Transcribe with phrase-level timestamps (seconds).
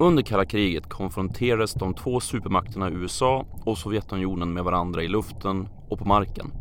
[0.00, 5.98] Under kalla kriget konfronterades de två supermakterna USA och Sovjetunionen med varandra i luften och
[5.98, 6.52] på marken.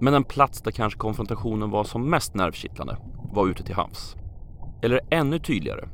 [0.00, 2.96] Men den plats där kanske konfrontationen var som mest nervkittlande
[3.32, 4.16] var ute till havs.
[4.82, 5.88] Eller ännu tydligare,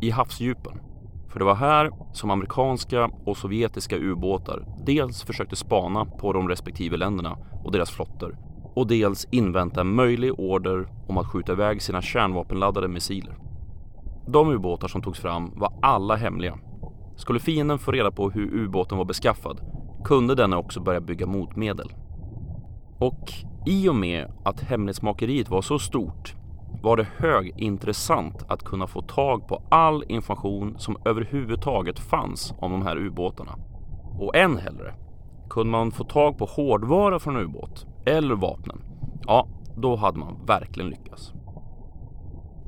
[0.00, 0.80] i havsdjupen.
[1.28, 6.96] För det var här som amerikanska och sovjetiska ubåtar dels försökte spana på de respektive
[6.96, 8.38] länderna och deras flottor
[8.74, 13.45] och dels invänta en möjlig order om att skjuta iväg sina kärnvapenladdade missiler.
[14.26, 16.58] De ubåtar som togs fram var alla hemliga.
[17.16, 19.60] Skulle fienden få reda på hur ubåten var beskaffad
[20.04, 21.92] kunde denna också börja bygga motmedel.
[22.98, 23.32] Och
[23.66, 26.34] i och med att hemlighetsmakeriet var så stort
[26.82, 32.82] var det högintressant att kunna få tag på all information som överhuvudtaget fanns om de
[32.82, 33.56] här ubåtarna.
[34.18, 34.94] Och än hellre,
[35.50, 38.82] kunde man få tag på hårdvara från ubåt eller vapnen,
[39.26, 41.32] ja, då hade man verkligen lyckats.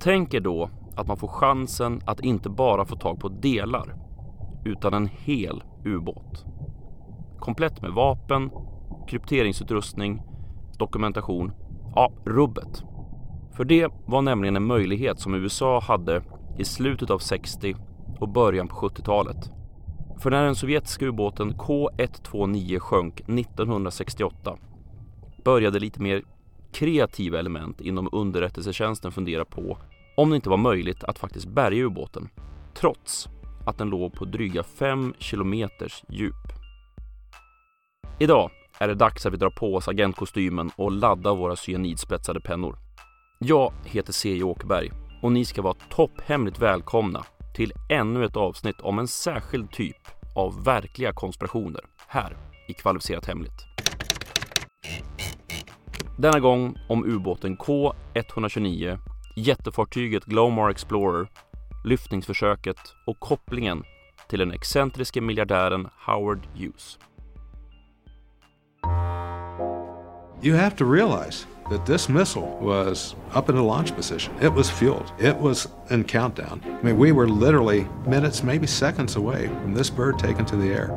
[0.00, 3.94] Tänk er då att man får chansen att inte bara få tag på delar,
[4.64, 6.44] utan en hel ubåt.
[7.38, 8.50] Komplett med vapen,
[9.08, 10.22] krypteringsutrustning,
[10.78, 11.52] dokumentation,
[11.94, 12.82] ja, rubbet.
[13.52, 16.22] För det var nämligen en möjlighet som USA hade
[16.58, 17.76] i slutet av 60
[18.20, 19.50] och början på 70-talet.
[20.18, 24.56] För när den sovjetiska ubåten K129 sjönk 1968
[25.44, 26.22] började lite mer
[26.72, 29.78] kreativa element inom underrättelsetjänsten fundera på
[30.18, 32.28] om det inte var möjligt att faktiskt bärga ubåten
[32.74, 33.28] trots
[33.66, 36.34] att den låg på dryga 5 kilometers djup.
[38.18, 42.76] Idag är det dags att vi drar på oss agentkostymen och laddar våra cyanidspetsade pennor.
[43.38, 44.42] Jag heter C.J.
[44.42, 44.90] Åkerberg
[45.22, 47.24] och ni ska vara topphemligt välkomna
[47.56, 52.36] till ännu ett avsnitt om en särskild typ av verkliga konspirationer här
[52.68, 53.66] i Kvalificerat Hemligt.
[56.16, 58.98] Denna gång om ubåten K129,
[59.42, 61.28] jättefartyget Glomar Explorer,
[61.84, 63.84] lyftningsförsöket och kopplingen
[64.28, 66.98] till den excentriske miljardären Howard Hughes.
[70.42, 74.34] You have to realize that this missile was up in the launch position.
[74.42, 75.12] It was fueled.
[75.18, 76.60] It was in countdown.
[76.64, 80.72] I mean, we were literally minutes, maybe seconds away from this bird taken to the
[80.72, 80.90] air.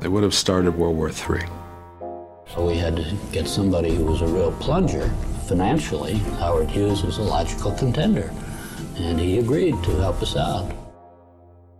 [0.00, 1.48] They would have started World War III.
[2.54, 5.10] So we had to get somebody who was a real plunger
[5.48, 6.14] financially.
[6.38, 8.30] Howard Hughes was a logical contender,
[8.98, 10.70] and he agreed to help us out.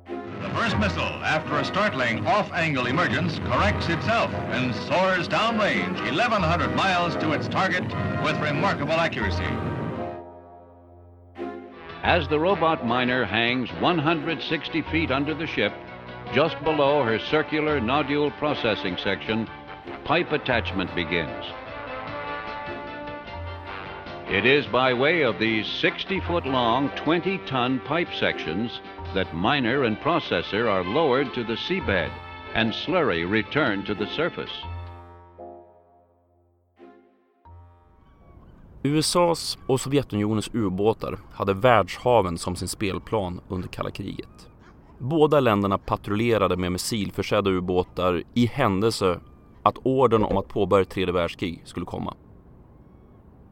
[0.09, 7.15] The first missile, after a startling off-angle emergence, corrects itself and soars downrange 1,100 miles
[7.17, 7.85] to its target
[8.25, 9.45] with remarkable accuracy.
[12.03, 15.75] As the robot miner hangs 160 feet under the ship,
[16.33, 19.47] just below her circular nodule processing section,
[20.05, 21.45] pipe attachment begins.
[24.31, 28.81] It is by way of these 60 foot long, 20 ton pipe sections
[29.15, 32.11] that miner and processor are lowered to the seabed
[32.55, 34.53] and slurry returned to the surface.
[38.83, 44.49] USAs och Sovjetunionens ubåtar hade världshaven som sin spelplan under kalla kriget.
[44.99, 49.21] Båda länderna patrullerade med missilförsedda ubåtar i händelse
[49.63, 52.15] att ordern om att påbörja ett tredje världskrig skulle komma.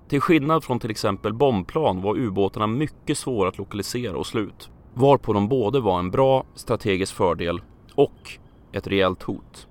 [0.08, 5.32] Till skillnad från till exempel bombplan var ubåtarna mycket svåra att lokalisera och slut, varpå
[5.32, 7.60] de både var en bra strategisk fördel
[7.94, 8.38] och
[8.72, 9.68] ett rejält hot.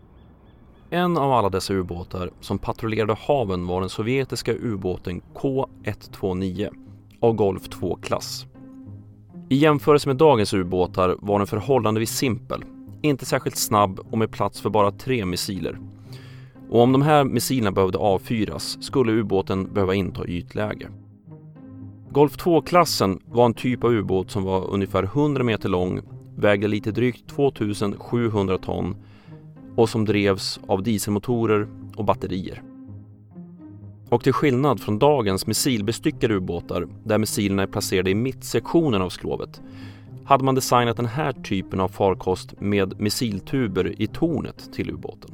[0.90, 6.70] En av alla dessa ubåtar som patrullerade haven var den sovjetiska ubåten K129
[7.20, 8.46] av Golf 2-klass.
[9.50, 12.64] I jämförelse med dagens ubåtar var den förhållandevis simpel,
[13.02, 15.80] inte särskilt snabb och med plats för bara tre missiler.
[16.70, 20.88] Och om de här missilerna behövde avfyras skulle ubåten behöva inta ytläge.
[22.10, 26.02] Golf 2-klassen var en typ av ubåt som var ungefär 100 meter lång,
[26.38, 28.96] vägde lite drygt 2700 ton
[29.76, 32.64] och som drevs av dieselmotorer och batterier.
[34.10, 39.62] Och till skillnad från dagens missilbestyckade ubåtar där missilerna är placerade i mittsektionen av skrovet
[40.26, 45.32] hade man designat den här typen av farkost med missiltuber i tornet till ubåten.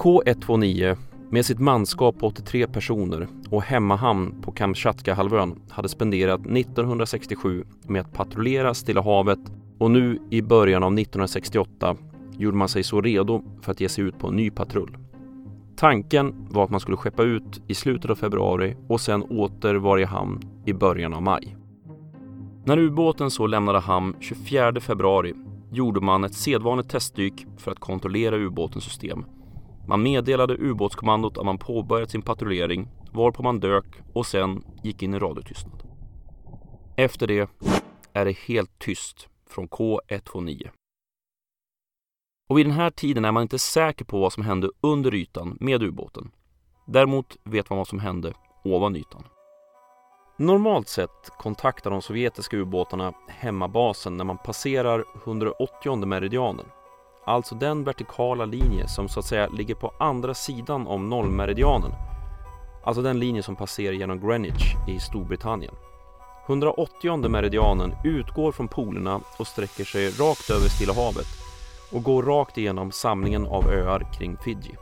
[0.00, 0.96] K129
[1.30, 8.12] med sitt manskap på 83 personer och hemmahamn på Kamchatka-halvön hade spenderat 1967 med att
[8.12, 9.38] patrullera Stilla havet
[9.78, 11.96] och nu i början av 1968
[12.38, 14.96] gjorde man sig så redo för att ge sig ut på en ny patrull.
[15.76, 20.00] Tanken var att man skulle skeppa ut i slutet av februari och sen åter vara
[20.00, 21.56] i hamn i början av maj.
[22.64, 25.34] När ubåten så lämnade hamn 24 februari
[25.72, 29.24] gjorde man ett sedvanligt testdyk för att kontrollera ubåtens system.
[29.90, 35.14] Man meddelade ubåtskommandot att man påbörjat sin patrullering varpå man dök och sen gick in
[35.14, 35.82] i radiotystnad.
[36.96, 37.50] Efter det
[38.12, 40.68] är det helt tyst från K129.
[42.48, 45.56] Och vid den här tiden är man inte säker på vad som hände under ytan
[45.60, 46.30] med ubåten.
[46.86, 48.32] Däremot vet man vad som hände
[48.64, 49.24] ovan ytan.
[50.38, 56.66] Normalt sett kontaktar de sovjetiska ubåtarna hemmabasen när man passerar 180 meridianen.
[57.30, 61.92] Alltså den vertikala linje som så att säga ligger på andra sidan om nollmeridianen.
[62.84, 65.74] Alltså den linje som passerar genom Greenwich i Storbritannien.
[66.46, 71.26] 180 meridianen utgår från polerna och sträcker sig rakt över Stilla havet
[71.92, 74.76] och går rakt igenom samlingen av öar kring Fiji.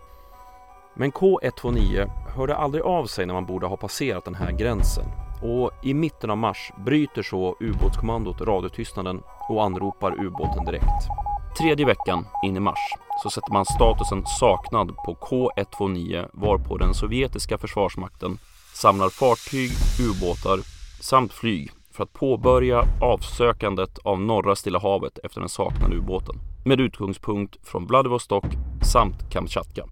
[0.95, 5.05] Men K129 hörde aldrig av sig när man borde ha passerat den här gränsen
[5.43, 11.09] och i mitten av mars bryter så ubåtskommandot radiotystnaden och anropar ubåten direkt.
[11.57, 12.79] Tredje veckan in i mars
[13.23, 18.39] så sätter man statusen saknad på K129 varpå den sovjetiska försvarsmakten
[18.75, 20.61] samlar fartyg, ubåtar
[21.01, 26.81] samt flyg för att påbörja avsökandet av norra Stilla havet efter den saknade ubåten med
[26.81, 28.45] utgångspunkt från Vladivostok
[28.83, 29.85] samt Kamchatka.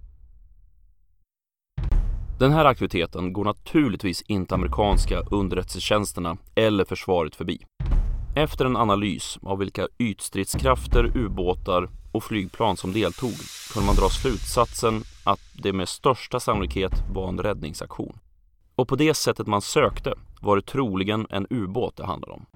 [2.39, 7.59] Den här aktiviteten går naturligtvis inte amerikanska underrättelsetjänsterna eller försvaret förbi.
[8.39, 13.33] Efter en analys av vilka ytstridskrafter, ubåtar och flygplan som deltog
[13.73, 18.19] kunde man dra slutsatsen att det med största sannolikhet var en räddningsaktion.
[18.75, 22.47] Och på det sättet man sökte var det troligen en ubåt det handlade om.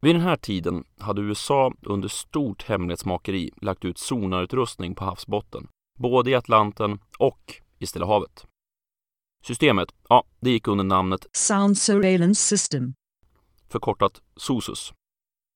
[0.00, 6.30] Vid den här tiden hade USA under stort hemlighetsmakeri lagt ut sonarutrustning på havsbotten, både
[6.30, 8.46] i Atlanten och i Stilla havet.
[9.46, 12.94] Systemet, ja, det gick under namnet Sound Surveillance System,
[13.68, 14.92] förkortat SOSUS.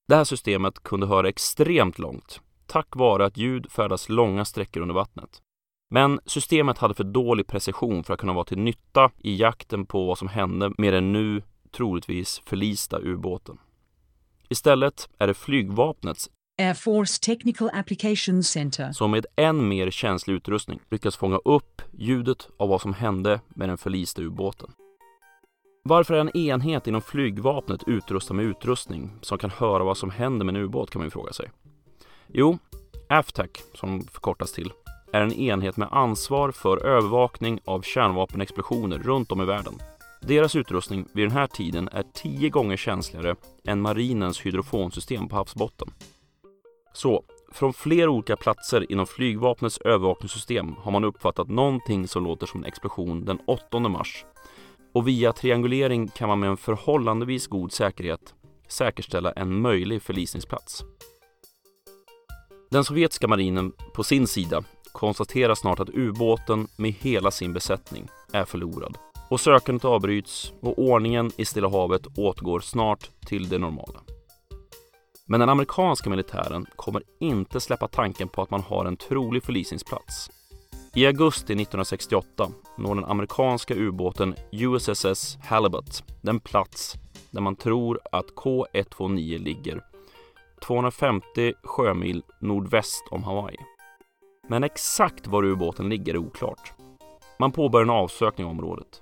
[0.07, 4.95] Det här systemet kunde höra extremt långt tack vare att ljud färdas långa sträckor under
[4.95, 5.41] vattnet.
[5.91, 10.05] Men systemet hade för dålig precision för att kunna vara till nytta i jakten på
[10.05, 11.41] vad som hände med den nu
[11.71, 13.57] troligtvis förlista ubåten.
[14.49, 16.29] Istället är det flygvapnets
[16.61, 22.49] Air Force Technical Applications Center, som med än mer känslig utrustning lyckas fånga upp ljudet
[22.57, 24.71] av vad som hände med den förlista ubåten.
[25.89, 30.45] Varför är en enhet inom flygvapnet utrustad med utrustning som kan höra vad som händer
[30.45, 31.49] med en ubåt kan man ju fråga sig.
[32.27, 32.57] Jo,
[33.09, 34.73] AFTAC, som förkortas till,
[35.13, 39.73] är en enhet med ansvar för övervakning av kärnvapenexplosioner runt om i världen.
[40.21, 45.87] Deras utrustning vid den här tiden är tio gånger känsligare än marinens hydrofonsystem på havsbotten.
[46.93, 52.59] Så, från flera olika platser inom flygvapnets övervakningssystem har man uppfattat någonting som låter som
[52.59, 54.25] en explosion den 8 mars.
[54.93, 58.33] Och via triangulering kan man med en förhållandevis god säkerhet
[58.67, 60.83] säkerställa en möjlig förlisningsplats.
[62.71, 68.45] Den sovjetiska marinen på sin sida konstaterar snart att ubåten med hela sin besättning är
[68.45, 68.97] förlorad
[69.29, 74.01] och sökandet avbryts och ordningen i Stilla havet återgår snart till det normala.
[75.25, 80.29] Men den amerikanska militären kommer inte släppa tanken på att man har en trolig förlisningsplats.
[80.95, 86.95] I augusti 1968 når den amerikanska ubåten USSS Halibut den plats
[87.31, 89.81] där man tror att K129 ligger
[90.67, 93.57] 250 sjömil nordväst om Hawaii.
[94.47, 96.73] Men exakt var ubåten ligger är oklart.
[97.39, 99.01] Man påbörjar en avsökning av området.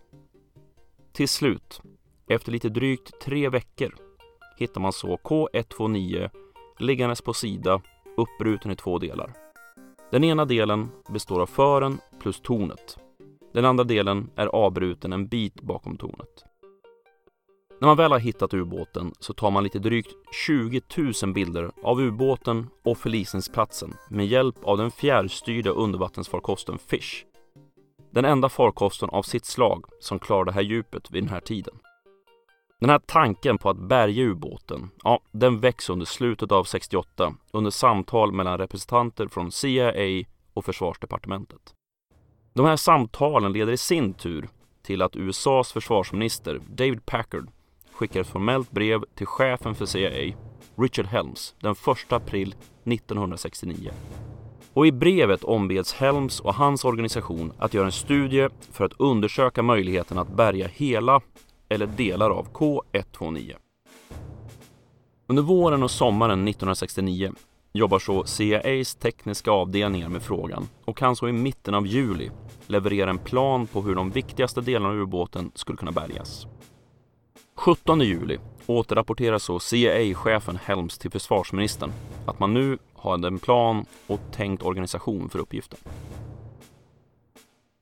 [1.14, 1.82] Till slut,
[2.30, 3.96] efter lite drygt tre veckor,
[4.58, 6.30] hittar man så K129
[6.80, 7.82] liggandes på sida,
[8.18, 9.47] uppbruten i två delar.
[10.12, 12.98] Den ena delen består av fören plus tornet.
[13.54, 16.46] Den andra delen är avbruten en bit bakom tornet.
[17.80, 20.12] När man väl har hittat ubåten så tar man lite drygt
[20.48, 20.82] 20
[21.24, 27.26] 000 bilder av ubåten och förlisningsplatsen med hjälp av den fjärrstyrda undervattensfarkosten Fish.
[28.12, 31.76] Den enda farkosten av sitt slag som klarar det här djupet vid den här tiden.
[32.80, 37.72] Den här tanken på att bärga ubåten, ja, den väcks under slutet av 68 under
[37.72, 41.74] samtal mellan representanter från CIA och försvarsdepartementet.
[42.54, 44.48] De här samtalen leder i sin tur
[44.84, 47.50] till att USAs försvarsminister David Packard
[47.92, 50.36] skickar ett formellt brev till chefen för CIA,
[50.76, 52.56] Richard Helms, den 1 april
[52.86, 53.92] 1969.
[54.74, 59.64] Och i brevet ombeds Helms och hans organisation att göra en studie för att undersöka
[59.64, 61.22] möjligheten att bärga hela
[61.70, 63.56] eller delar av K129.
[65.28, 67.32] Under våren och sommaren 1969
[67.74, 72.32] jobbar så CIAs tekniska avdelningar med frågan och kan så i mitten av juli
[72.68, 76.48] leverera en plan på hur de viktigaste delarna av ubåten skulle kunna bärgas.
[77.56, 81.92] 17 juli återrapporterar så CIA-chefen Helms till försvarsministern
[82.26, 85.80] att man nu har en plan och tänkt organisation för uppgiften.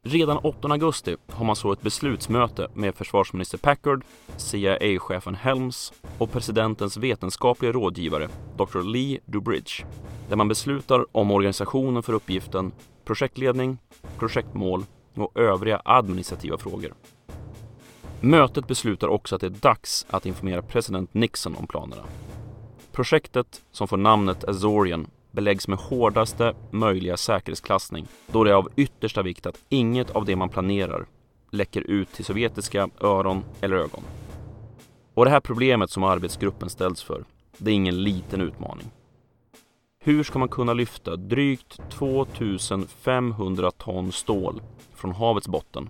[0.07, 4.03] Redan 8 augusti har man så ett beslutsmöte med försvarsminister Packard,
[4.37, 8.81] CIA-chefen Helms och presidentens vetenskapliga rådgivare Dr.
[8.81, 9.85] Lee Dubridge
[10.29, 12.71] där man beslutar om organisationen för uppgiften,
[13.05, 13.77] projektledning,
[14.17, 14.85] projektmål
[15.15, 16.93] och övriga administrativa frågor.
[18.21, 22.03] Mötet beslutar också att det är dags att informera president Nixon om planerna.
[22.91, 29.21] Projektet, som får namnet Azorian, beläggs med hårdaste möjliga säkerhetsklassning då det är av yttersta
[29.21, 31.05] vikt att inget av det man planerar
[31.51, 34.03] läcker ut till sovjetiska öron eller ögon.
[35.13, 37.23] Och det här problemet som arbetsgruppen ställs för,
[37.57, 38.91] det är ingen liten utmaning.
[40.03, 44.61] Hur ska man kunna lyfta drygt 2500 ton stål
[44.95, 45.89] från havets botten?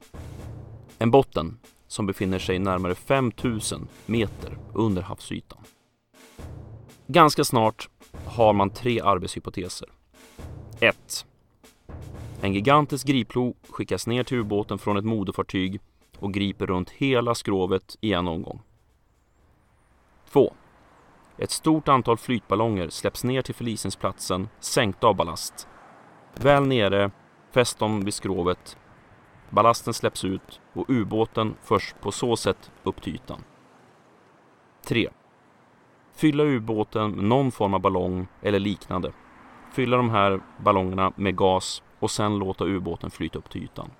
[0.97, 5.59] En botten som befinner sig närmare 5000 meter under havsytan.
[7.07, 7.89] Ganska snart
[8.35, 9.89] har man tre arbetshypoteser.
[10.79, 11.25] 1.
[12.41, 15.79] En gigantisk griplo skickas ner till ubåten från ett moderfartyg
[16.19, 18.61] och griper runt hela skrovet i en omgång.
[20.29, 20.53] 2.
[21.37, 25.67] Ett stort antal flytballonger släpps ner till förlisningsplatsen sänkta av ballast.
[26.35, 27.11] Väl nere
[27.51, 28.77] fäst de vid skrovet.
[29.49, 33.43] Ballasten släpps ut och ubåten förs på så sätt upp till ytan.
[34.87, 35.09] 3.
[36.15, 39.11] Fylla ubåten med någon form av ballong eller liknande.
[39.73, 43.91] Fylla de här ballongerna med gas och sen låta ubåten flyta upp till ytan.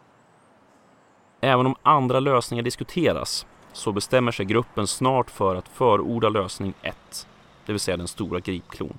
[1.42, 7.28] Även om andra lösningar diskuteras så bestämmer sig gruppen snart för att förorda lösning 1,
[7.66, 8.98] det vill säga den stora gripklon.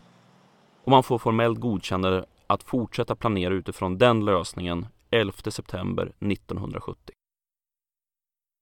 [0.84, 7.14] Och man får formellt godkännande att fortsätta planera utifrån den lösningen 11 september 1970.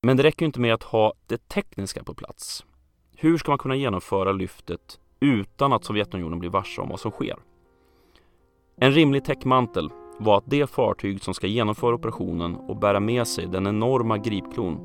[0.02, 2.64] Men det räcker inte med att ha det tekniska på plats.
[3.16, 7.36] Hur ska man kunna genomföra lyftet utan att Sovjetunionen blir varse om vad som sker?
[8.76, 13.46] En rimlig täckmantel var att det fartyg som ska genomföra operationen och bära med sig
[13.46, 14.78] den enorma gripklon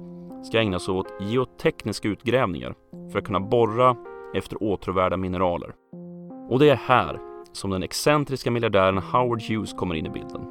[0.44, 2.76] ska ägna sig åt geotekniska utgrävningar
[3.12, 3.96] för att kunna borra
[4.36, 5.74] efter åtråvärda mineraler.
[6.50, 7.20] Och det är här
[7.54, 10.42] som den excentriska miljardären Howard Hughes kommer in i bilden.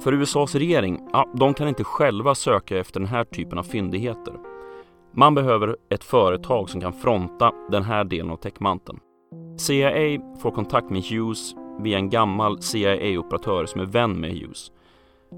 [0.00, 4.47] För USAs regering, ja, de kan inte själva söka efter den här typen av fyndigheter.
[5.12, 8.98] Man behöver ett företag som kan fronta den här delen av täckmanteln.
[9.56, 14.72] CIA får kontakt med Hughes via en gammal CIA-operatör som är vän med Hughes.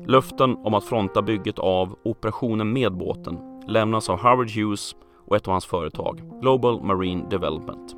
[0.07, 4.97] Löften om att fronta bygget av operationen med båten lämnas av Howard Hughes
[5.27, 7.97] och ett av hans företag, Global Marine Development.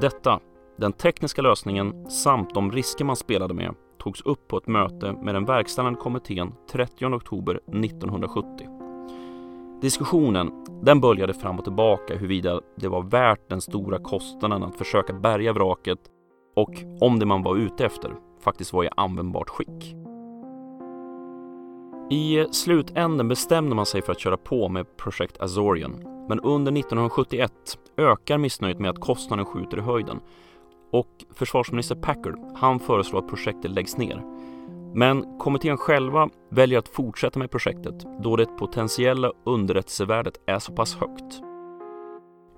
[0.00, 0.40] Detta,
[0.78, 5.34] den tekniska lösningen samt de risker man spelade med togs upp på ett möte med
[5.34, 8.83] den verkställande kommittén 30 oktober 1970.
[9.84, 10.50] Diskussionen
[10.82, 15.52] den böljade fram och tillbaka huruvida det var värt den stora kostnaden att försöka bärga
[15.52, 15.98] vraket
[16.56, 18.10] och om det man var ute efter
[18.40, 19.94] faktiskt var i användbart skick.
[22.10, 25.92] I slutänden bestämde man sig för att köra på med projekt Azorian
[26.28, 27.52] men under 1971
[27.96, 30.20] ökar missnöjet med att kostnaden skjuter i höjden
[30.92, 34.33] och försvarsminister Packard han föreslår att projektet läggs ner
[34.94, 40.94] men kommittén själva väljer att fortsätta med projektet då det potentiella underrättelsevärdet är så pass
[40.94, 41.40] högt.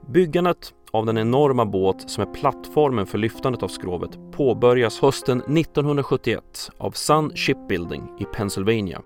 [0.08, 6.70] Byggandet av den enorma båt som är plattformen för lyftandet av skrovet påbörjas hösten 1971
[6.78, 9.00] av Sun Shipbuilding i Pennsylvania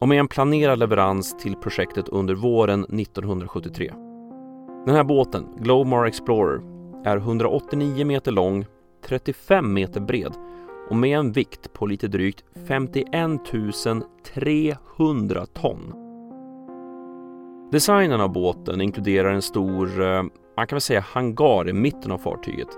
[0.00, 3.92] och med en planerad leverans till projektet under våren 1973.
[4.86, 6.60] Den här båten, Glomar Explorer,
[7.04, 8.66] är 189 meter lång,
[9.04, 10.32] 35 meter bred
[10.90, 13.40] och med en vikt på lite drygt 51
[14.34, 15.94] 300 ton.
[17.72, 20.22] Designen av båten inkluderar en stor, eh,
[20.56, 22.68] man kan väl säga hangar i mitten av fartyget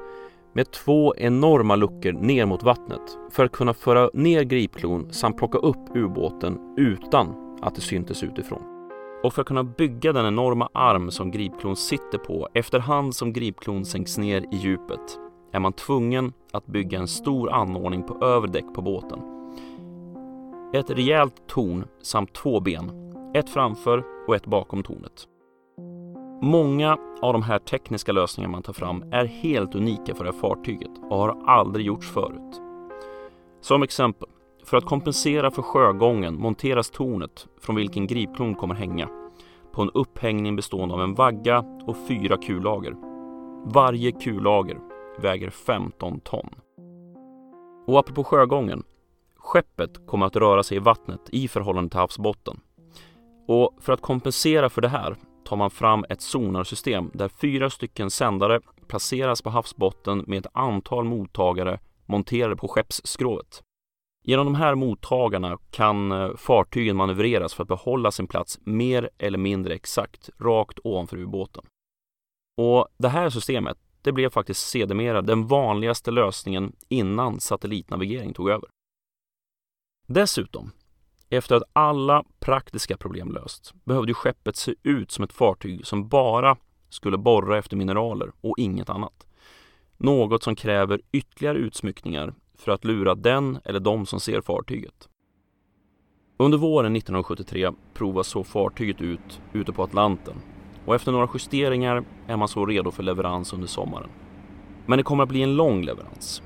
[0.52, 5.58] med två enorma luckor ner mot vattnet för att kunna föra ner gripklon samt plocka
[5.58, 8.62] upp ubåten utan att det syntes utifrån.
[9.22, 13.84] Och för att kunna bygga den enorma arm som gripklon sitter på efterhand som gripklon
[13.84, 15.18] sänks ner i djupet
[15.54, 19.18] är man tvungen att bygga en stor anordning på övre däck på båten.
[20.74, 25.28] Ett rejält torn samt två ben, ett framför och ett bakom tornet.
[26.42, 30.40] Många av de här tekniska lösningarna man tar fram är helt unika för det här
[30.40, 32.60] fartyget och har aldrig gjorts förut.
[33.60, 34.28] Som exempel,
[34.64, 39.08] för att kompensera för sjögången monteras tornet från vilken gripklon kommer hänga
[39.72, 42.94] på en upphängning bestående av en vagga och fyra kullager.
[43.64, 46.54] Varje kullager väger 15 ton.
[47.86, 48.82] Och apropå sjögången.
[49.36, 52.60] Skeppet kommer att röra sig i vattnet i förhållande till havsbotten.
[53.48, 58.10] Och för att kompensera för det här tar man fram ett sonarsystem där fyra stycken
[58.10, 63.62] sändare placeras på havsbotten med ett antal mottagare monterade på skeppsskrovet.
[64.26, 69.38] Genom de här mottagarna kan eh, fartygen manövreras för att behålla sin plats mer eller
[69.38, 71.64] mindre exakt rakt ovanför ubåten.
[72.56, 78.68] Och det här systemet, det blev faktiskt sedermera den vanligaste lösningen innan satellitnavigering tog över.
[80.06, 80.70] Dessutom,
[81.30, 86.56] efter att alla praktiska problem lösts, behövde skeppet se ut som ett fartyg som bara
[86.88, 89.26] skulle borra efter mineraler och inget annat.
[89.96, 95.08] Något som kräver ytterligare utsmyckningar för att lura den eller de som ser fartyget.
[96.36, 100.36] Under våren 1973 provas så fartyget ut ute på Atlanten
[100.84, 104.08] och efter några justeringar är man så redo för leverans under sommaren.
[104.86, 106.42] Men det kommer att bli en lång leverans.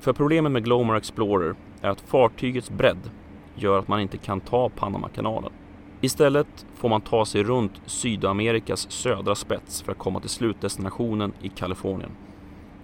[0.00, 3.10] För problemet med Glomar Explorer är att fartygets bredd
[3.54, 5.52] gör att man inte kan ta Panamakanalen.
[6.00, 11.48] Istället får man ta sig runt Sydamerikas södra spets för att komma till slutdestinationen i
[11.48, 12.10] Kalifornien.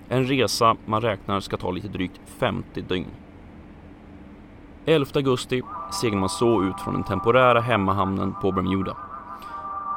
[0.08, 3.10] En resa man räknar ska ta lite drygt 50 dygn.
[4.86, 8.96] 11 augusti seglar man så ut från den temporära hemmahamnen på Bermuda.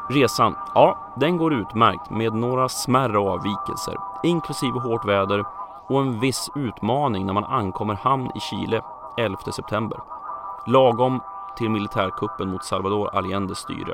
[0.10, 5.46] Resan, ja, den går utmärkt med några smärre avvikelser, inklusive hårt väder
[5.88, 8.82] och en viss utmaning när man ankommer hamn i Chile
[9.18, 10.00] 11 september.
[10.66, 11.20] Lagom
[11.58, 13.94] till militärkuppen mot Salvador Allendes styre.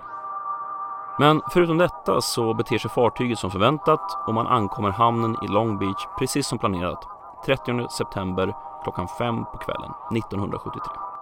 [1.20, 5.78] Men förutom detta så beter sig fartyget som förväntat och man ankommer hamnen i Long
[5.78, 7.08] Beach precis som planerat
[7.46, 8.54] 30 september
[8.84, 11.13] klockan fem på kvällen 1973.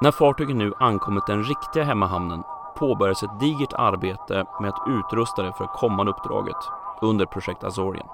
[0.00, 2.42] När fartyget nu ankommit den riktiga hemmahamnen
[2.76, 6.56] påbörjas ett digert arbete med att utrusta det för det kommande uppdraget
[7.02, 8.08] under projekt Azorian.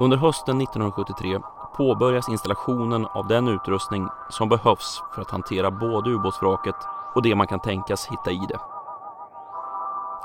[0.00, 1.40] Under hösten 1973
[1.76, 6.76] påbörjas installationen av den utrustning som behövs för att hantera både ubåtsvraket
[7.14, 8.58] och det man kan tänkas hitta i det.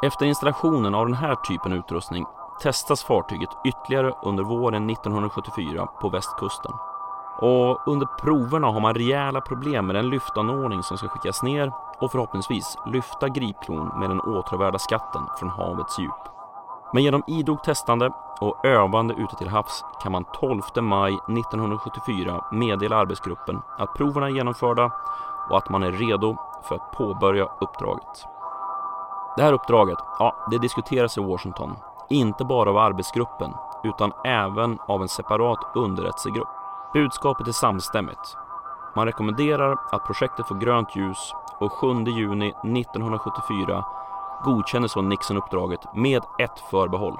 [0.07, 2.25] Efter installationen av den här typen av utrustning
[2.61, 6.71] testas fartyget ytterligare under våren 1974 på västkusten.
[7.37, 12.11] Och under proverna har man rejäla problem med den lyftanordning som ska skickas ner och
[12.11, 16.33] förhoppningsvis lyfta gripklon med den åtråvärda skatten från havets djup.
[16.93, 22.95] Men genom idogt testande och övande ute till havs kan man 12 maj 1974 meddela
[22.95, 24.91] arbetsgruppen att proverna är genomförda
[25.49, 28.27] och att man är redo för att påbörja uppdraget.
[29.37, 31.75] Det här uppdraget, ja, det diskuteras i Washington,
[32.09, 33.53] inte bara av arbetsgruppen
[33.83, 36.62] utan även av en separat underrättelsegrupp.
[36.93, 38.37] Budskapet är samstämmigt.
[38.95, 43.85] Man rekommenderar att projektet får grönt ljus och 7 juni 1974
[44.43, 47.19] godkänner så Nixon-uppdraget med ett förbehåll.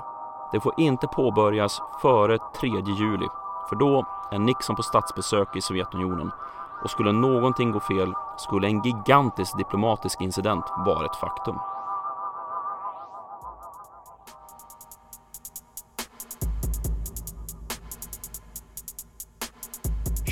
[0.51, 3.27] Det får inte påbörjas före 3 juli,
[3.69, 6.31] för då är Nixon på statsbesök i Sovjetunionen
[6.83, 11.55] och skulle någonting gå fel skulle en gigantisk diplomatisk incident vara ett faktum.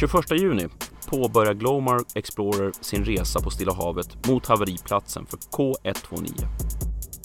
[0.01, 0.67] –21 juni
[1.09, 6.45] påbörjar Glomar Explorer sin resa på Stilla havet mot haveriplatsen för K129.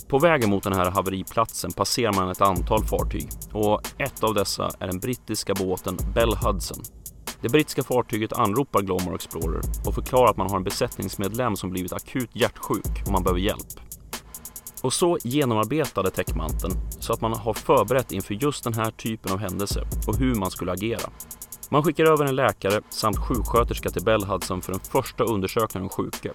[0.08, 4.70] På vägen mot den här haveriplatsen passerar man ett antal fartyg och ett av dessa
[4.80, 6.82] är den brittiska båten Bell Hudson
[7.40, 11.92] det brittiska fartyget anropar Glomar Explorer och förklarar att man har en besättningsmedlem som blivit
[11.92, 13.80] akut hjärtsjuk och man behöver hjälp.
[14.82, 19.38] Och så genomarbetade täckmanteln så att man har förberett inför just den här typen av
[19.38, 21.10] händelse och hur man skulle agera.
[21.70, 26.32] Man skickar över en läkare samt sjuksköterska till Bellhudson för den första undersökningen av sjuke.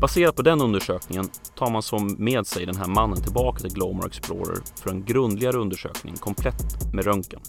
[0.00, 4.06] Baserat på den undersökningen tar man som med sig den här mannen tillbaka till Glomar
[4.06, 7.40] Explorer för en grundligare undersökning komplett med röntgen.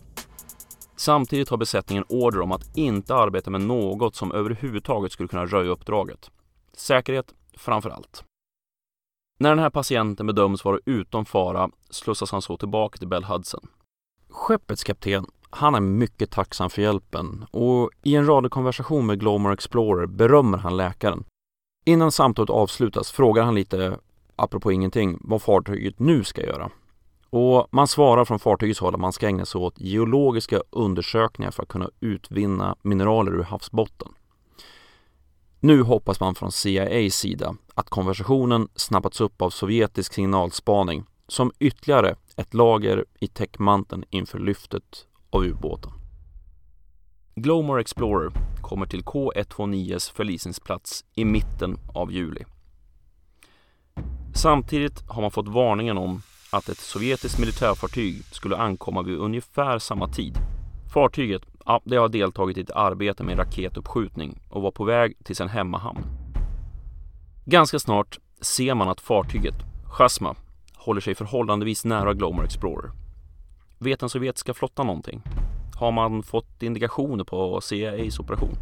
[0.95, 5.71] Samtidigt har besättningen order om att inte arbeta med något som överhuvudtaget skulle kunna röja
[5.71, 6.31] uppdraget.
[6.73, 8.23] Säkerhet framför allt.
[9.39, 13.67] När den här patienten bedöms vara utom fara slussas han så tillbaka till Bell Hudson.
[14.29, 20.05] Skeppets kapten, han är mycket tacksam för hjälpen och i en radiokonversation med Glomar Explorer
[20.05, 21.23] berömmer han läkaren.
[21.85, 23.97] Innan samtalet avslutas frågar han lite,
[24.35, 26.69] apropå ingenting, vad fartyget nu ska göra.
[27.29, 31.63] Och man svarar från fartygets håll att man ska ägna sig åt geologiska undersökningar för
[31.63, 34.07] att kunna utvinna mineraler ur havsbotten.
[35.59, 42.15] Nu hoppas man från CIAs sida att konversationen snappats upp av sovjetisk signalspaning som ytterligare
[42.37, 45.91] ett lager i täckmanteln inför lyftet av ubåten.
[47.35, 52.43] Glomar Explorer kommer till K129s förlisningsplats i mitten av juli.
[54.35, 60.07] Samtidigt har man fått varningen om att ett sovjetiskt militärfartyg skulle ankomma vid ungefär samma
[60.07, 60.37] tid.
[60.93, 65.35] Fartyget ja, det har deltagit i ett arbete med raketuppskjutning och var på väg till
[65.35, 66.03] sin hemmahamn.
[67.45, 70.35] Ganska snart ser man att fartyget, Chasma,
[70.75, 73.02] håller sig förhållandevis nära Glomar Explorer.
[73.83, 75.21] Vet den sovjetiska flottan någonting?
[75.83, 78.57] har man fått indikationer på CIAs operation.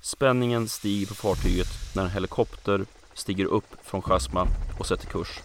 [0.00, 4.46] Spänningen stiger på fartyget när en helikopter stiger upp från Chasma
[4.78, 5.40] och sätter kurs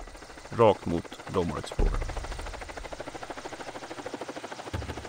[0.49, 1.99] rakt mot Glomar Explorer.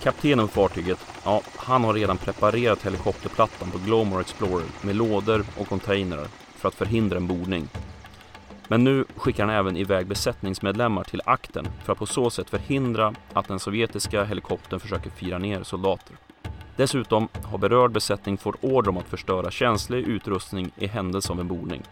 [0.02, 5.68] Kaptenen på fartyget, ja, han har redan preparerat helikopterplattan på Glomar Explorer med lådor och
[5.68, 7.68] containrar för att förhindra en bordning.
[8.68, 13.14] Men nu skickar han även iväg besättningsmedlemmar till akten för att på så sätt förhindra
[13.32, 16.16] att den sovjetiska helikoptern försöker fira ner soldater.
[16.76, 21.48] Dessutom har berörd besättning fått order om att förstöra känslig utrustning i händelse av en
[21.48, 21.82] bordning.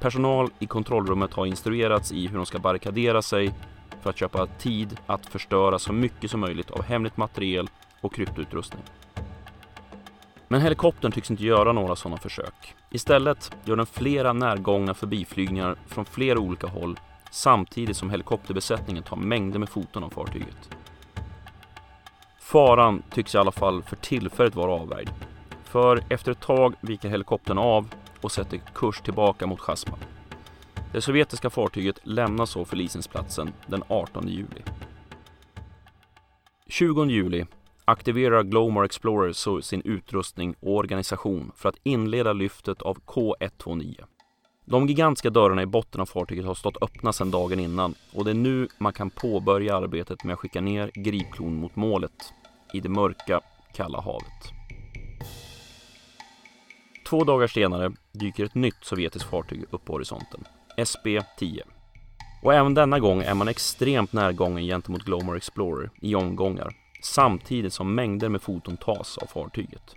[0.00, 3.54] Personal i kontrollrummet har instruerats i hur de ska barrikadera sig
[4.02, 7.68] för att köpa tid att förstöra så mycket som möjligt av hemligt materiel
[8.00, 8.82] och kryptoutrustning.
[10.48, 12.74] Men helikoptern tycks inte göra några sådana försök.
[12.90, 16.98] Istället gör den flera närgångna förbiflygningar från flera olika håll
[17.30, 20.70] samtidigt som helikopterbesättningen tar mängder med foton av fartyget.
[22.40, 25.10] Faran tycks i alla fall för tillfället vara avvärjd.
[25.64, 29.96] För efter ett tag viker helikoptern av och sätter kurs tillbaka mot Chasma.
[30.92, 34.62] Det sovjetiska fartyget lämnar så förlisningsplatsen den 18 juli.
[36.66, 37.46] 20 juli
[37.88, 44.04] aktiverar Glomar Explorer så sin utrustning och organisation för att inleda lyftet av K129.
[44.64, 48.30] De gigantiska dörrarna i botten av fartyget har stått öppna sedan dagen innan och det
[48.30, 52.32] är nu man kan påbörja arbetet med att skicka ner gripklon mot målet
[52.72, 53.40] i det mörka,
[53.74, 54.52] kalla havet.
[57.08, 60.44] Två dagar senare dyker ett nytt sovjetiskt fartyg upp på horisonten,
[60.76, 61.60] SB-10.
[62.42, 67.94] Och även denna gång är man extremt närgången gentemot Glomar Explorer i omgångar samtidigt som
[67.94, 69.94] mängder med foton tas av fartyget.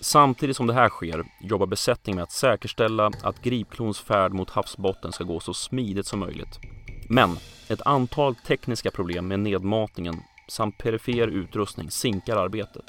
[0.00, 5.12] Samtidigt som det här sker jobbar besättningen med att säkerställa att Gripklons färd mot havsbotten
[5.12, 6.58] ska gå så smidigt som möjligt.
[7.08, 7.36] Men
[7.68, 10.14] ett antal tekniska problem med nedmatningen
[10.48, 12.84] samt perifer utrustning sinkar arbetet.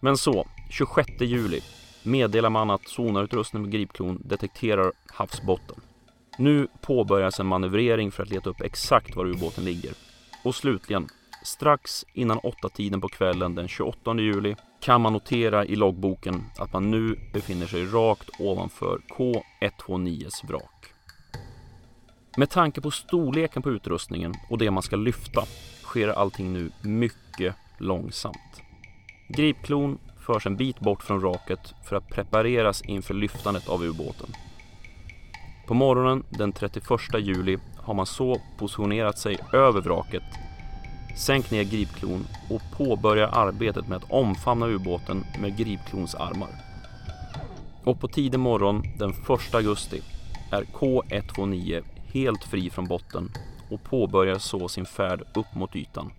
[0.00, 1.60] Men så, 26 juli
[2.02, 5.80] meddelar man att sonarutrustningen med Gripklon detekterar havsbotten.
[6.38, 9.92] Nu påbörjas en manövrering för att leta upp exakt var ubåten ligger.
[10.42, 11.08] Och slutligen,
[11.42, 16.72] strax innan åtta tiden på kvällen den 28 juli kan man notera i loggboken att
[16.72, 20.86] man nu befinner sig rakt ovanför K129s vrak.
[22.36, 25.44] Med tanke på storleken på utrustningen och det man ska lyfta
[25.82, 28.62] sker allting nu mycket långsamt.
[29.28, 34.28] Gripklon förs en bit bort från vraket för att prepareras inför lyftandet av ubåten.
[35.66, 36.84] På morgonen den 31
[37.18, 37.58] juli
[37.90, 40.22] har man så positionerat sig över vraket,
[41.16, 46.48] sänkt ner gripklon och påbörjar arbetet med att omfamna ubåten med gripklons armar.
[47.84, 50.00] Och på tidig morgon den 1 augusti
[50.52, 53.30] är K129 helt fri från botten
[53.70, 56.12] och påbörjar så sin färd upp mot ytan.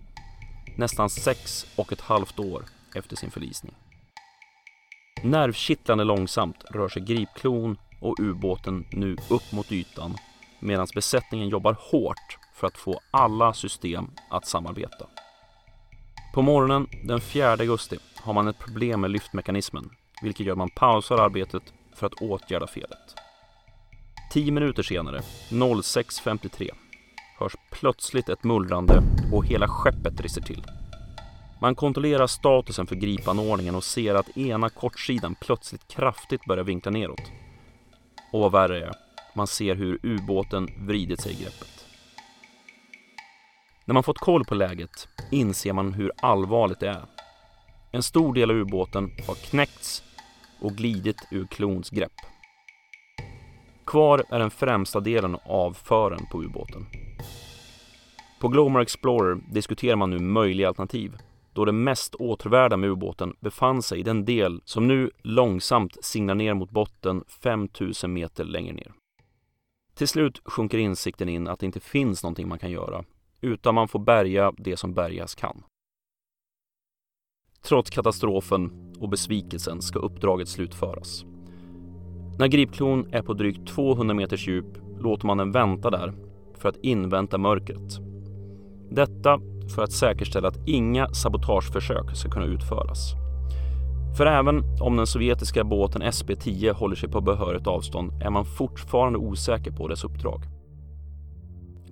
[0.76, 2.62] Nästan sex och ett halvt år
[2.94, 3.74] efter sin förlisning.
[5.22, 10.16] Nervkittlande långsamt rör sig gripklon och ubåten nu upp mot ytan
[10.62, 15.06] medan besättningen jobbar hårt för att få alla system att samarbeta.
[16.34, 19.90] På morgonen den 4 augusti har man ett problem med lyftmekanismen
[20.22, 21.62] vilket gör att man pausar arbetet
[21.94, 23.16] för att åtgärda felet.
[24.30, 25.20] 10 minuter senare,
[25.50, 26.70] 06.53,
[27.38, 30.66] hörs plötsligt ett mullrande och hela skeppet rister till.
[31.60, 37.30] Man kontrollerar statusen för gripanordningen och ser att ena kortsidan plötsligt kraftigt börjar vinkla neråt.
[38.32, 38.92] Och vad värre är,
[39.34, 41.86] man ser hur ubåten vridit sig i greppet.
[43.84, 47.04] När man fått koll på läget inser man hur allvarligt det är.
[47.92, 50.02] En stor del av ubåten har knäckts
[50.60, 52.12] och glidit ur klons grepp.
[53.86, 56.86] Kvar är den främsta delen av fören på ubåten.
[58.40, 61.16] På Glomar Explorer diskuterar man nu möjliga alternativ
[61.52, 66.34] då det mest återvärda med ubåten befann sig i den del som nu långsamt singlar
[66.34, 68.92] ner mot botten 5000 meter längre ner.
[70.02, 73.04] Till slut sjunker insikten in att det inte finns någonting man kan göra
[73.40, 75.62] utan man får bärga det som bärgas kan.
[77.62, 81.24] Trots katastrofen och besvikelsen ska uppdraget slutföras.
[82.38, 86.14] När gripklon är på drygt 200 meters djup låter man den vänta där
[86.54, 87.98] för att invänta mörkret.
[88.90, 89.40] Detta
[89.74, 93.21] för att säkerställa att inga sabotageförsök ska kunna utföras.
[94.16, 99.18] För även om den sovjetiska båten SB-10 håller sig på behörigt avstånd är man fortfarande
[99.18, 100.42] osäker på dess uppdrag.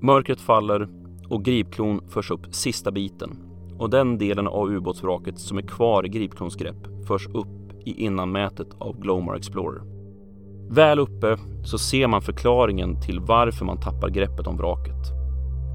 [0.00, 0.88] Mörkret faller
[1.28, 3.38] och gripklon förs upp sista biten
[3.78, 8.68] och den delen av ubåtsvraket som är kvar i Gripklons grepp förs upp i innanmätet
[8.78, 9.82] av Glomar Explorer.
[10.70, 15.06] Väl uppe så ser man förklaringen till varför man tappar greppet om vraket.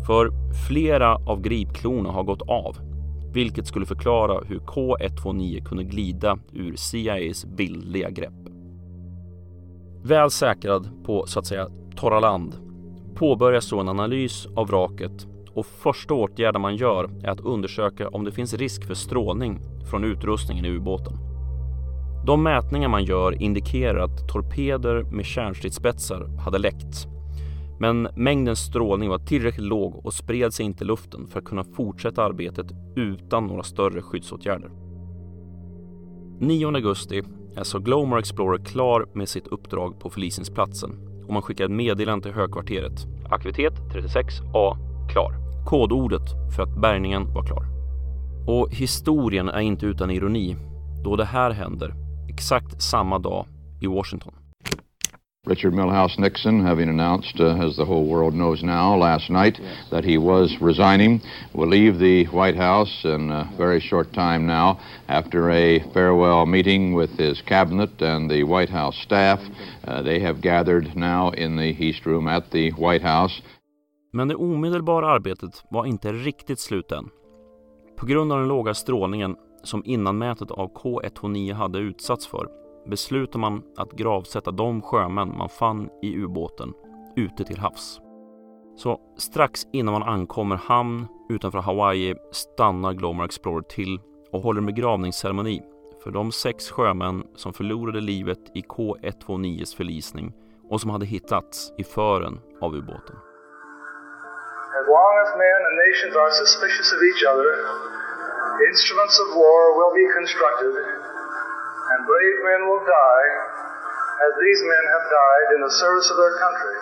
[0.08, 0.31] För
[0.67, 2.77] flera av gripklorna har gått av
[3.36, 8.34] vilket skulle förklara hur K129 kunde glida ur CIAs bildliga grepp.
[10.04, 12.56] Väl säkrad på så att säga torra land
[13.15, 18.24] påbörjas så en analys av vraket och första åtgärden man gör är att undersöka om
[18.24, 21.13] det finns risk för strålning från utrustningen i ubåten.
[22.26, 27.14] De mätningar man gör indikerar att torpeder med kärnstridsspetsar hade läckt.
[27.79, 31.63] Men mängden strålning var tillräckligt låg och spred sig inte i luften för att kunna
[31.63, 34.71] fortsätta arbetet utan några större skyddsåtgärder.
[36.39, 37.23] 9 augusti
[37.55, 40.91] är så Glomar Explorer klar med sitt uppdrag på förlisningsplatsen
[41.27, 43.05] och man skickar ett meddelande till högkvarteret.
[43.29, 44.77] Aktivitet 36A
[45.11, 45.33] klar.
[45.65, 47.65] Kodordet för att bärgningen var klar.
[48.47, 50.55] Och historien är inte utan ironi
[51.03, 51.93] då det här händer
[52.29, 53.45] exakt samma dag
[53.81, 54.33] i Washington.
[55.45, 59.60] Richard Milhouse Nixon, having announced, uh, as the whole world knows now, last night
[59.91, 61.21] that he was resigning,
[61.53, 66.95] will leave the White House in a very short time now after a farewell meeting
[66.95, 69.39] with his cabinet and the White House staff.
[69.84, 73.41] Uh, they have gathered now in the East Room at the White House.
[74.13, 77.10] Men det omedelbara arbetet var inte riktigt slut än.
[77.97, 83.63] På grund av den låga strålningen som innanmätet av K129 hade utsatts för beslutar man
[83.78, 86.74] att gravsätta de sjömän man fann i ubåten
[87.15, 88.02] ute till havs.
[88.78, 94.00] Så strax innan man ankommer hamn utanför Hawaii stannar Glomar Explorer till
[94.32, 95.63] och håller en begravningsceremoni
[96.04, 100.34] för de sex sjömän som förlorade livet i K129s förlisning
[100.69, 103.15] och som hade hittats i fören av ubåten.
[104.80, 107.50] As long as men and nations are suspicious of each other,
[108.71, 110.74] instruments of war will be constructed
[111.91, 113.30] and brave men will die
[114.26, 116.78] as these men have died in the service of their country.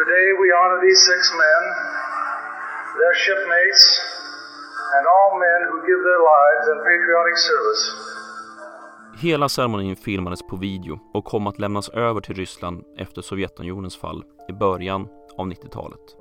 [0.00, 1.62] Today we honor these six men,
[3.00, 3.82] their shipmates,
[4.96, 7.82] and all men who give their lives in patriotic service.
[9.22, 14.24] Hela ceremonin filmades på video och kom att lämnas över till Ryssland efter Sovjetunionens fall
[14.48, 16.19] i början av 90-talet.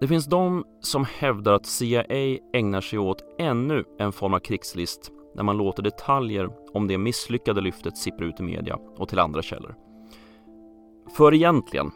[0.00, 2.04] Det finns de som hävdar att CIA
[2.52, 7.60] ägnar sig åt ännu en form av krigslist när man låter detaljer om det misslyckade
[7.60, 9.74] lyftet sippra ut i media och till andra källor.
[11.16, 11.90] För egentligen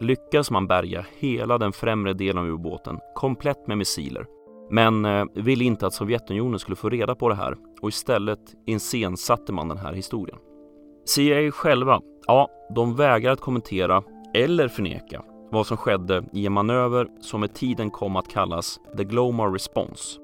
[0.00, 4.26] lyckas man bärga hela den främre delen av ubåten komplett med missiler
[4.70, 9.52] men eh, ville inte att Sovjetunionen skulle få reda på det här och istället iscensatte
[9.52, 10.38] man den här historien.
[11.04, 14.02] CIA själva, ja, de vägrar att kommentera
[14.34, 19.04] eller förneka vad som skedde i en manöver som med tiden kom att kallas The
[19.04, 20.18] Glomar Response.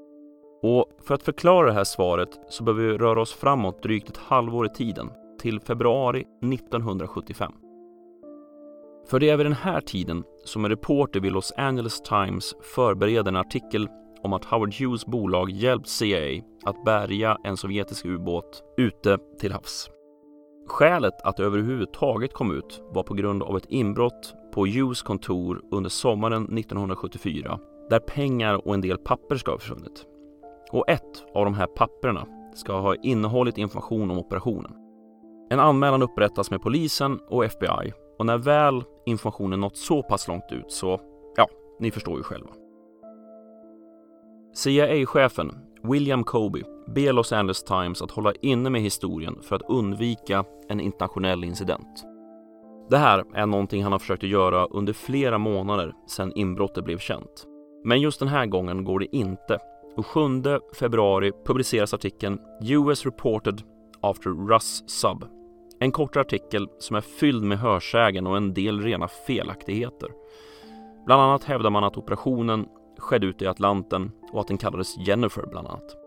[0.62, 4.16] Och för att förklara det här svaret så behöver vi röra oss framåt drygt ett
[4.16, 5.10] halvår i tiden,
[5.40, 7.52] till februari 1975.
[9.06, 13.28] För det är vid den här tiden som en reporter vid Los Angeles Times förbereder
[13.28, 13.88] en artikel
[14.22, 19.90] om att Howard Hughes bolag hjälpt CIA att bärga en sovjetisk ubåt ute till havs.
[20.66, 25.62] Skälet att det överhuvudtaget kom ut var på grund av ett inbrott på Hughes kontor
[25.70, 27.58] under sommaren 1974
[27.90, 30.06] där pengar och en del papper ska ha försvunnit.
[30.72, 34.72] Och ett av de här papperna ska ha innehållit information om operationen.
[35.50, 40.52] En anmälan upprättas med polisen och FBI och när väl informationen nått så pass långt
[40.52, 41.00] ut så,
[41.36, 41.48] ja,
[41.80, 42.50] ni förstår ju själva.
[44.54, 50.44] CIA-chefen William Kobe ber Los Angeles Times att hålla inne med historien för att undvika
[50.68, 52.13] en internationell incident.
[52.90, 56.98] Det här är någonting han har försökt att göra under flera månader sedan inbrottet blev
[56.98, 57.46] känt.
[57.84, 59.58] Men just den här gången går det inte.
[59.96, 60.20] Och 7
[60.78, 63.62] februari publiceras artikeln US reported
[64.00, 65.24] after Russ sub.
[65.80, 70.08] En kortare artikel som är fylld med hörsägen och en del rena felaktigheter.
[71.06, 72.66] Bland annat hävdar man att operationen
[72.98, 76.03] skedde ute i Atlanten och att den kallades Jennifer bland annat.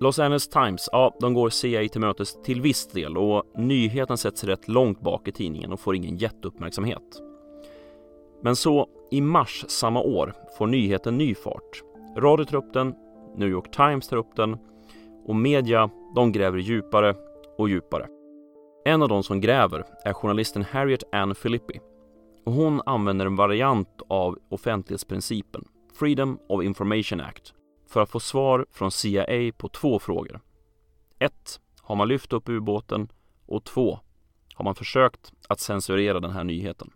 [0.00, 4.44] Los Angeles Times, ja, de går CIA till mötes till viss del och nyheten sätts
[4.44, 7.22] rätt långt bak i tidningen och får ingen jätteuppmärksamhet.
[8.42, 11.82] Men så i mars samma år får nyheten ny fart.
[12.16, 12.94] Radio tar upp den,
[13.36, 14.56] New York Times tar upp den
[15.26, 17.14] och media, de gräver djupare
[17.58, 18.06] och djupare.
[18.84, 21.80] En av de som gräver är journalisten Harriet Ann Filippi
[22.44, 25.64] och hon använder en variant av offentlighetsprincipen,
[25.98, 27.54] Freedom of Information Act,
[27.96, 30.40] för att få svar från CIA på två frågor.
[31.18, 31.60] 1.
[31.80, 33.08] Har man lyft upp ubåten?
[33.46, 33.98] Och 2.
[34.54, 36.90] Har man försökt att censurera den här nyheten?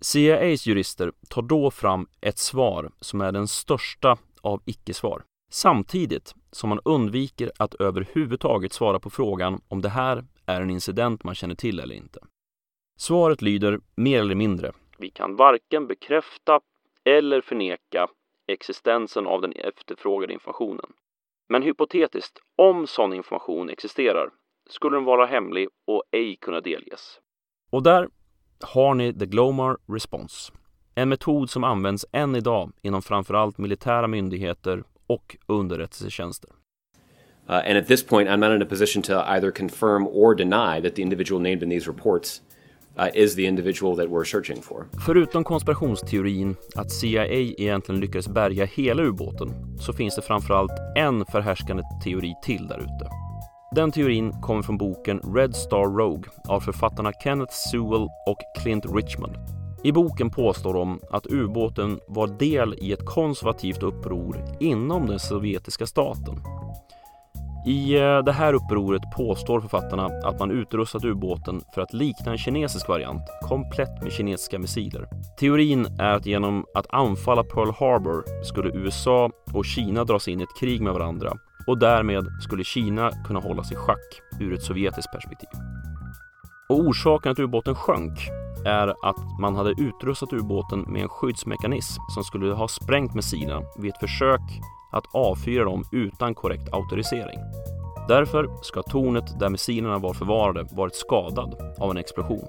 [0.00, 5.24] CIAs jurister tar då fram ett svar som är den största av icke-svar.
[5.50, 11.24] Samtidigt som man undviker att överhuvudtaget svara på frågan om det här är en incident
[11.24, 12.20] man känner till eller inte.
[12.98, 14.72] Svaret lyder mer eller mindre.
[14.98, 16.60] Vi kan varken bekräfta
[17.04, 18.08] eller förneka
[18.46, 20.92] existensen av den efterfrågade informationen.
[21.48, 24.30] Men hypotetiskt, om sån information existerar,
[24.70, 27.20] skulle den vara hemlig och ej kunna delges.
[27.70, 28.08] Och där
[28.62, 30.52] har ni The Glomar Response.
[30.94, 36.50] En metod som används än idag inom framförallt militära myndigheter och underrättelsetjänster.
[37.48, 40.80] Uh, and at this point, I'm not in a position to either confirm or deny
[40.80, 42.40] that the individual named in these reports
[42.98, 44.86] Uh, is the individual that we're searching for.
[45.06, 51.82] Förutom konspirationsteorin att CIA egentligen lyckades bärga hela ubåten så finns det framförallt en förhärskande
[52.04, 53.10] teori till där ute.
[53.74, 59.36] Den teorin kommer från boken Red Star Rogue av författarna Kenneth Sewell och Clint Richmond.
[59.84, 65.86] I boken påstår de att ubåten var del i ett konservativt uppror inom den sovjetiska
[65.86, 66.40] staten.
[67.66, 72.38] I eh, det här upproret påstår författarna att man utrustat ubåten för att likna en
[72.38, 75.08] kinesisk variant, komplett med kinesiska missiler.
[75.38, 80.42] Teorin är att genom att anfalla Pearl Harbor skulle USA och Kina dras in i
[80.42, 81.32] ett krig med varandra
[81.66, 85.48] och därmed skulle Kina kunna hållas i schack ur ett sovjetiskt perspektiv.
[86.68, 88.18] Och orsaken att ubåten sjönk
[88.64, 93.90] är att man hade utrustat ubåten med en skyddsmekanism som skulle ha sprängt missilerna vid
[93.90, 94.40] ett försök
[94.92, 97.38] att avfyra dem utan korrekt autorisering.
[98.08, 102.46] Därför ska tornet där missilerna var förvarade varit skadad av en explosion.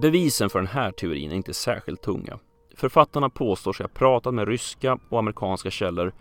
[0.00, 2.38] Bevisen för den här teorin är inte särskilt tunga.
[2.76, 6.12] Författarna påstår sig ha pratat med ryska och amerikanska källor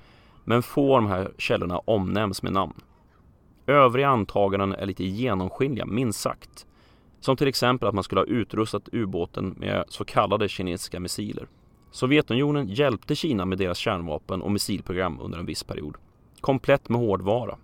[0.44, 2.74] men få av de här källorna omnämns med namn.
[3.68, 6.66] Övriga antaganden är lite genomskinliga, minst sagt.
[7.20, 11.48] Som till exempel att man skulle ha utrustat ubåten med så kallade kinesiska missiler.
[11.92, 15.96] Sovjetunionen hjälpte Kina med deras kärnvapen och missilprogram under en viss period.
[16.42, 17.58] Komplett med hårdvara.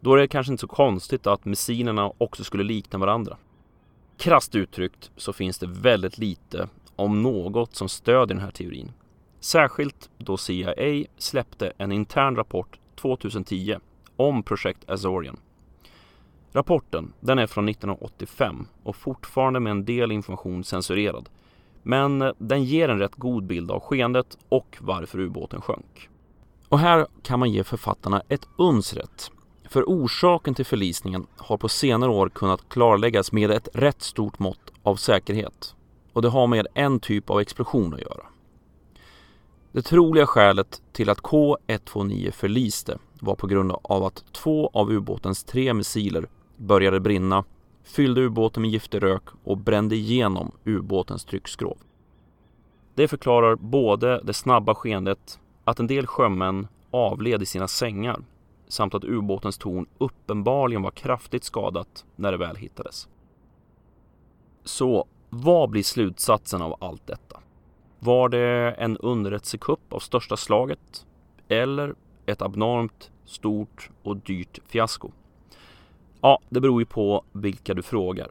[0.00, 3.36] Då är det kanske inte så konstigt att missilerna också skulle likna varandra.
[4.18, 8.92] Krasst uttryckt så finns det väldigt lite, om något, som stödjer den här teorin.
[9.40, 13.76] Särskilt då CIA släppte en intern rapport 2010
[14.16, 15.36] om projekt Azorian.
[16.54, 21.28] Rapporten den är från 1985 och fortfarande med en del information censurerad.
[21.82, 26.08] Men eh, den ger en rätt god bild av skeendet och varför ubåten sjönk.
[26.68, 29.30] Och här kan man ge författarna ett uns rätt.
[29.68, 34.72] För orsaken till förlisningen har på senare år kunnat klarläggas med ett rätt stort mått
[34.82, 35.74] av säkerhet.
[36.12, 38.26] Och det har med en typ av explosion att göra.
[39.72, 45.44] Det troliga skälet till att K129 förliste var på grund av att två av ubåtens
[45.44, 46.26] tre missiler
[46.62, 47.44] började brinna,
[47.84, 51.78] fyllde ubåten med giftig rök och brände igenom ubåtens tryckskrov.
[52.94, 58.24] Det förklarar både det snabba skeendet, att en del sjömän avled i sina sängar
[58.68, 63.08] samt att ubåtens torn uppenbarligen var kraftigt skadat när det väl hittades.
[64.64, 67.40] Så vad blir slutsatsen av allt detta?
[67.98, 71.06] Var det en underrättelsekupp av största slaget?
[71.48, 71.94] Eller
[72.26, 75.10] ett abnormt, stort och dyrt fiasko?
[76.24, 78.28] Ja, det beror ju på vilka du frågar.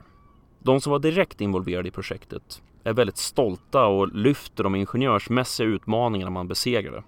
[0.59, 6.31] De som var direkt involverade i projektet är väldigt stolta och lyfter de ingenjörsmässiga utmaningarna
[6.31, 7.03] man besegrade.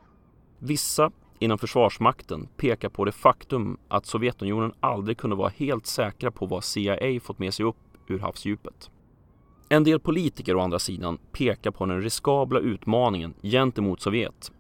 [0.60, 6.46] Vissa inom Försvarsmakten pekar på det faktum att Sovjetunionen aldrig kunde vara helt säkra på
[6.46, 8.90] vad CIA fått med sig upp ur havsdjupet.
[9.70, 14.52] En del politiker å andra sidan pekar på den riskabla utmaningen gentemot Sovjet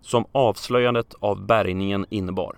[0.00, 2.56] som avslöjandet av bärgningen innebar.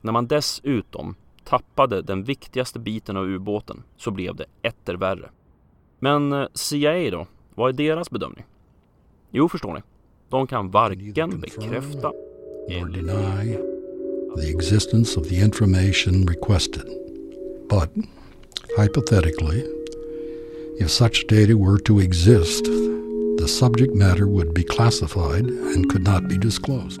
[0.00, 5.30] När man dessutom tappade den viktigaste biten av ubåten så blev det etter värre.
[5.98, 7.26] Men eh, CIA då?
[7.54, 8.44] Vad är deras bedömning?
[9.30, 9.80] Jo, förstår ni.
[10.28, 12.12] De kan varken bekräfta
[12.68, 13.58] deny
[14.36, 16.86] the existence of the information requested.
[17.68, 17.90] But
[18.76, 19.62] hypothetically,
[20.80, 22.64] if such data were to exist,
[23.38, 27.00] the subject matter would be classified and could not be disclosed.